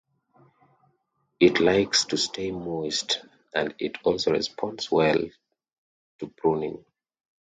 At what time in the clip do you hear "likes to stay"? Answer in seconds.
1.59-2.49